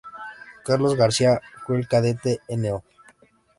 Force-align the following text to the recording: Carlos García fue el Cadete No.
Carlos 0.65 0.95
García 0.95 1.39
fue 1.63 1.77
el 1.77 1.87
Cadete 1.87 2.39
No. 2.57 2.83